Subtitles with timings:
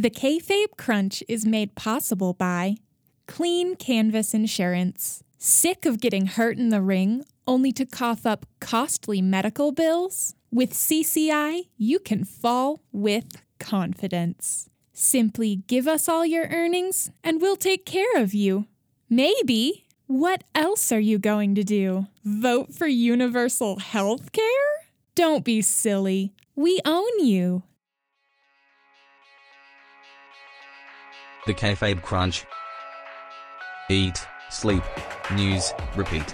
[0.00, 2.76] The Kayfabe Crunch is made possible by
[3.26, 5.24] Clean Canvas Insurance.
[5.38, 10.36] Sick of getting hurt in the ring only to cough up costly medical bills?
[10.52, 14.70] With CCI, you can fall with confidence.
[14.92, 18.68] Simply give us all your earnings and we'll take care of you.
[19.10, 19.84] Maybe.
[20.06, 22.06] What else are you going to do?
[22.22, 24.44] Vote for universal health care?
[25.16, 26.34] Don't be silly.
[26.54, 27.64] We own you.
[31.48, 32.44] The Kayfabe Crunch.
[33.88, 34.82] Eat, sleep,
[35.32, 36.30] news, repeat.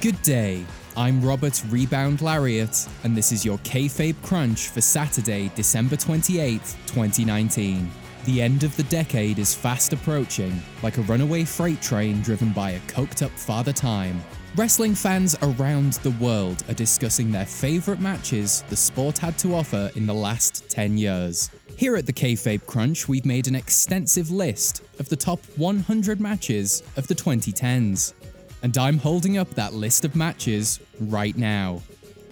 [0.00, 0.64] Good day.
[0.96, 7.90] I'm Robert Rebound Lariat, and this is your Kayfabe Crunch for Saturday, December 28th, 2019.
[8.24, 12.70] The end of the decade is fast approaching, like a runaway freight train driven by
[12.70, 14.18] a coked up Father Time.
[14.56, 19.90] Wrestling fans around the world are discussing their favourite matches the sport had to offer
[19.94, 21.50] in the last 10 years.
[21.78, 26.82] Here at the Kayfabe Crunch, we've made an extensive list of the top 100 matches
[26.96, 28.14] of the 2010s.
[28.62, 31.82] And I'm holding up that list of matches right now.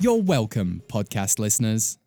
[0.01, 1.98] You're welcome, podcast listeners.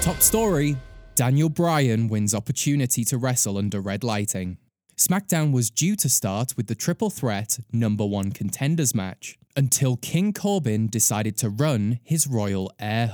[0.00, 0.78] Top story
[1.14, 4.56] Daniel Bryan wins opportunity to wrestle under red lighting.
[4.96, 10.32] SmackDown was due to start with the triple threat number one contenders match until King
[10.32, 13.08] Corbin decided to run his royal air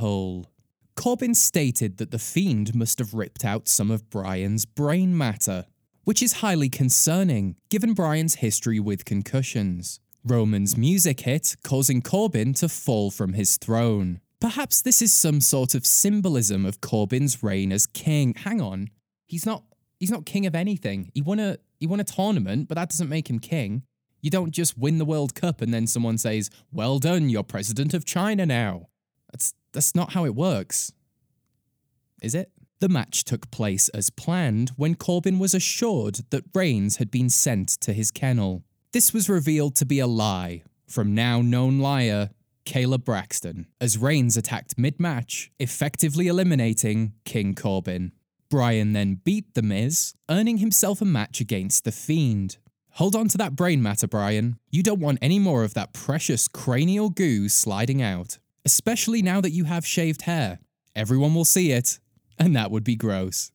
[0.97, 5.67] Corbin stated that the Fiend must have ripped out some of Bryan's brain matter,
[6.05, 10.01] which is highly concerning given Bryan's history with concussions.
[10.25, 14.21] Roman's music hit, causing Corbin to fall from his throne.
[14.41, 18.35] Perhaps this is some sort of symbolism of Corbin's reign as king.
[18.35, 18.91] Hang on,
[19.27, 19.65] he's not
[20.01, 21.11] he's not king of anything.
[21.15, 23.83] He won a he won a tournament, but that doesn't make him king.
[24.23, 27.95] You don't just win the World Cup and then someone says, "Well done, you're president
[27.95, 28.89] of China now."
[29.37, 30.93] That's that's not how it works.
[32.23, 32.51] Is it?
[32.81, 37.69] The match took place as planned when Corbin was assured that Reigns had been sent
[37.83, 38.65] to his kennel.
[38.93, 42.31] This was revealed to be a lie from now known liar
[42.65, 48.13] Kayla Braxton, as Reigns attacked mid match, effectively eliminating King Corbin.
[48.49, 52.57] Bryan then beat The Miz, earning himself a match against The Fiend.
[52.93, 54.59] Hold on to that brain matter, Bryan.
[54.71, 59.53] You don't want any more of that precious cranial goo sliding out, especially now that
[59.53, 60.59] you have shaved hair.
[60.97, 62.01] Everyone will see it,
[62.37, 63.53] and that would be gross.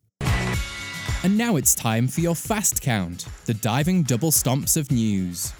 [1.23, 5.51] And now it's time for your fast count, the diving double stomps of news.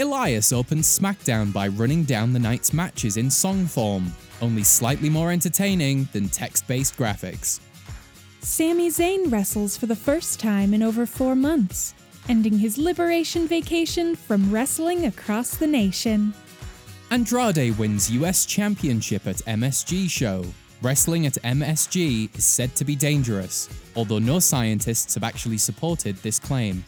[0.00, 5.30] Elias opens SmackDown by running down the night's matches in song form, only slightly more
[5.30, 7.60] entertaining than text based graphics.
[8.40, 11.94] Sami Zayn wrestles for the first time in over four months,
[12.28, 16.34] ending his liberation vacation from wrestling across the nation.
[17.12, 20.42] Andrade wins US Championship at MSG show.
[20.80, 26.38] Wrestling at MSG is said to be dangerous, although no scientists have actually supported this
[26.38, 26.82] claim.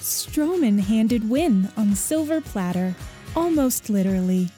[0.00, 2.94] Strowman handed win on silver platter,
[3.34, 4.50] almost literally.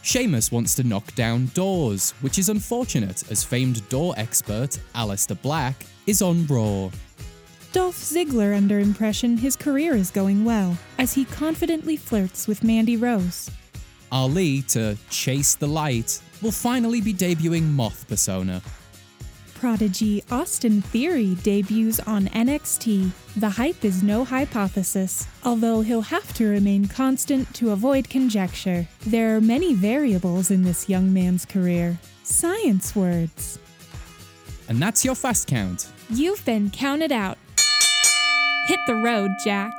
[0.00, 5.84] Sheamus wants to knock down doors, which is unfortunate as famed door expert Aleister Black
[6.06, 6.88] is on Raw.
[7.74, 12.96] Dolph Ziggler under impression his career is going well, as he confidently flirts with Mandy
[12.96, 13.50] Rose.
[14.14, 18.62] Ali to chase the light will finally be debuting Moth Persona.
[19.54, 23.10] Prodigy Austin Theory debuts on NXT.
[23.36, 28.86] The hype is no hypothesis, although he'll have to remain constant to avoid conjecture.
[29.00, 31.98] There are many variables in this young man's career.
[32.22, 33.58] Science words.
[34.68, 35.90] And that's your fast count.
[36.08, 37.36] You've been counted out.
[38.66, 39.72] Hit the road, Jack.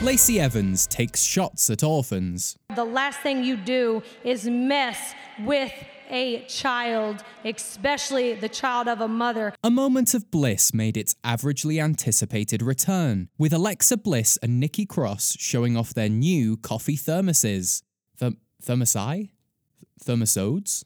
[0.00, 2.56] Lacey Evans takes shots at orphans.
[2.76, 5.72] The last thing you do is mess with
[6.08, 9.52] a child, especially the child of a mother.
[9.64, 15.34] A moment of bliss made its averagely anticipated return, with Alexa Bliss and Nikki Cross
[15.40, 17.82] showing off their new coffee thermoses.
[18.20, 19.30] Therm- thermosi?
[20.00, 20.84] Thermosodes?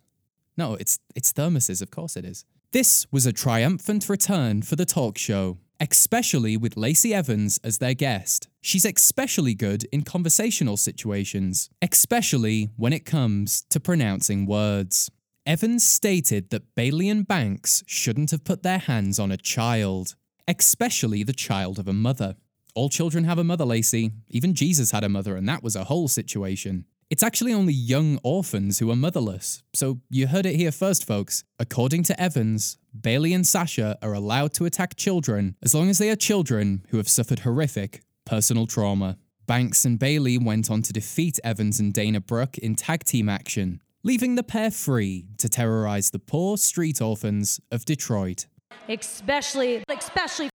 [0.57, 2.47] No, it's it's thermoses, of course it is.
[2.73, 7.93] This was a triumphant return for the talk show, especially with Lacey Evans as their
[7.93, 8.49] guest.
[8.65, 15.11] She's especially good in conversational situations, especially when it comes to pronouncing words.
[15.45, 20.15] Evans stated that Bayley and Banks shouldn't have put their hands on a child,
[20.47, 22.37] especially the child of a mother.
[22.77, 24.13] All children have a mother, Lacey.
[24.29, 26.85] Even Jesus had a mother, and that was a whole situation.
[27.11, 29.65] It's actually only young orphans who are motherless.
[29.75, 31.43] So you heard it here first, folks.
[31.59, 36.11] According to Evans, Bayley and Sasha are allowed to attack children as long as they
[36.11, 38.03] are children who have suffered horrific
[38.33, 39.19] personal trauma.
[39.47, 43.83] Banks and Bayley went on to defeat Evans and Dana Brooke in tag team action,
[44.03, 48.47] leaving the pair free to terrorize the poor street orphans of Detroit.
[48.89, 50.49] Especially, especially.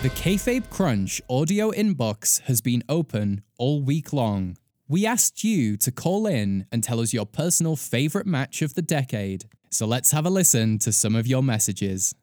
[0.00, 4.56] The Kayfabe Crunch audio inbox has been open all week long.
[4.88, 8.80] We asked you to call in and tell us your personal favourite match of the
[8.80, 9.44] decade.
[9.68, 12.14] So let's have a listen to some of your messages.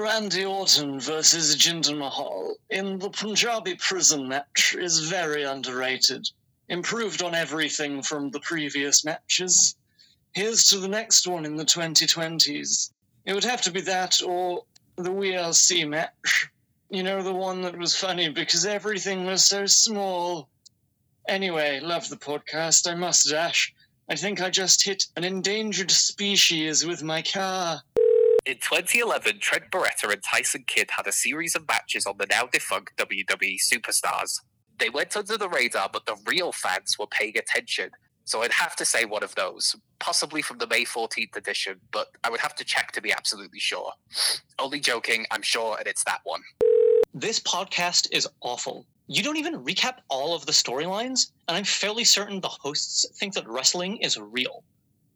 [0.00, 6.26] Randy Orton versus Jinder Mahal in the Punjabi prison match is very underrated.
[6.70, 9.76] Improved on everything from the previous matches.
[10.32, 12.92] Here's to the next one in the 2020s.
[13.26, 14.64] It would have to be that or
[14.96, 16.48] the WLC match.
[16.88, 20.48] You know, the one that was funny because everything was so small.
[21.28, 22.90] Anyway, love the podcast.
[22.90, 23.74] I must dash.
[24.08, 27.82] I think I just hit an endangered species with my car.
[28.46, 32.46] In 2011, Trent Barreta and Tyson Kidd had a series of matches on the now
[32.46, 34.40] defunct WWE Superstars.
[34.78, 37.90] They went under the radar, but the real fans were paying attention.
[38.24, 42.08] So I'd have to say one of those, possibly from the May 14th edition, but
[42.24, 43.92] I would have to check to be absolutely sure.
[44.58, 46.40] Only joking, I'm sure, and it's that one.
[47.12, 48.86] This podcast is awful.
[49.06, 53.34] You don't even recap all of the storylines, and I'm fairly certain the hosts think
[53.34, 54.64] that wrestling is real.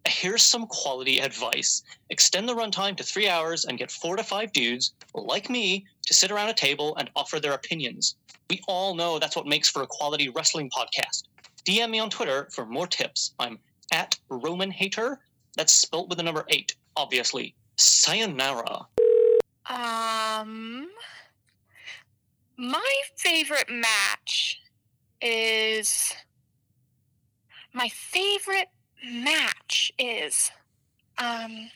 [0.07, 4.53] Here's some quality advice extend the runtime to three hours and get four to five
[4.53, 8.17] dudes, like me, to sit around a table and offer their opinions.
[8.51, 11.25] We all know that's what makes for a quality wrestling podcast.
[11.65, 13.33] DM me on Twitter for more tips.
[13.39, 13.59] I'm
[13.93, 15.21] at Roman Hater.
[15.57, 17.55] That's spelt with the number eight, obviously.
[17.77, 18.87] Sayonara.
[19.71, 20.89] Um,
[22.59, 24.61] my favorite match
[25.23, 26.13] is
[27.73, 28.69] my favorite
[29.07, 30.51] match is
[31.19, 31.71] um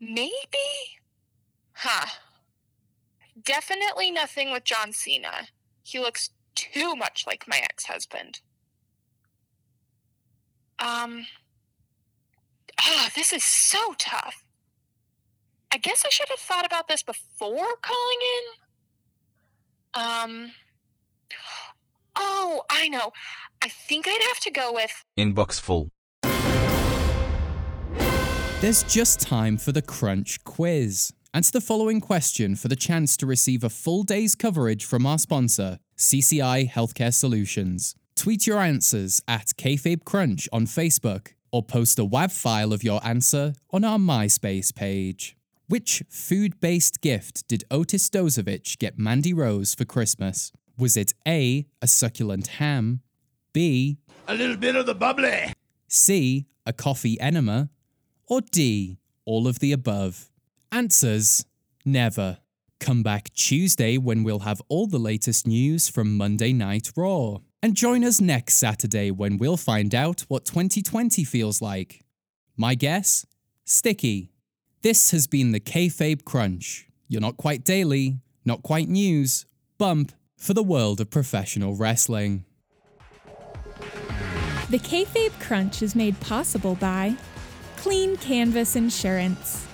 [0.00, 0.38] maybe
[1.72, 2.06] huh
[3.42, 5.48] definitely nothing with John Cena.
[5.82, 8.40] He looks too much like my ex-husband.
[10.78, 11.26] Um
[12.80, 14.44] oh, this is so tough.
[15.72, 18.44] I guess I should have thought about this before calling in.
[19.94, 20.52] Um.
[22.50, 23.12] Oh, I know.
[23.62, 25.04] I think I'd have to go with.
[25.18, 25.90] Inbox full.
[28.62, 31.12] There's just time for the Crunch quiz.
[31.34, 35.18] Answer the following question for the chance to receive a full day's coverage from our
[35.18, 37.94] sponsor, CCI Healthcare Solutions.
[38.16, 43.06] Tweet your answers at Kayfabe Crunch on Facebook or post a WAV file of your
[43.06, 45.36] answer on our MySpace page.
[45.66, 50.50] Which food based gift did Otis Dozovic get Mandy Rose for Christmas?
[50.78, 53.00] Was it A, a succulent ham,
[53.52, 53.98] B,
[54.28, 55.52] A little bit of the bubbly.
[55.88, 57.70] C, a coffee enema,
[58.28, 60.30] or D, all of the above?
[60.70, 61.44] Answers
[61.84, 62.38] never.
[62.78, 67.38] Come back Tuesday when we'll have all the latest news from Monday Night Raw.
[67.60, 72.04] And join us next Saturday when we'll find out what 2020 feels like.
[72.56, 73.26] My guess?
[73.64, 74.30] Sticky.
[74.82, 76.86] This has been the Kayfabe Crunch.
[77.08, 79.44] You're not quite daily, not quite news,
[79.76, 82.44] bump for the world of professional wrestling.
[84.70, 87.16] The Kayfabe Crunch is made possible by
[87.76, 89.66] Clean Canvas Insurance.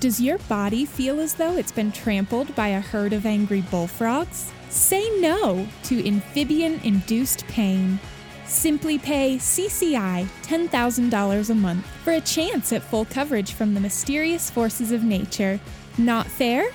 [0.00, 4.52] Does your body feel as though it's been trampled by a herd of angry bullfrogs?
[4.68, 7.98] Say no to amphibian induced pain.
[8.46, 14.50] Simply pay CCI $10,000 a month for a chance at full coverage from the mysterious
[14.50, 15.58] forces of nature.
[15.96, 16.66] Not fair?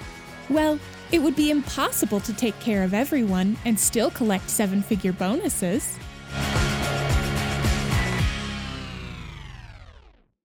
[0.49, 0.79] Well,
[1.11, 5.97] it would be impossible to take care of everyone and still collect seven figure bonuses.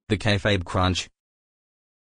[0.08, 1.08] The Kayfabe Crunch.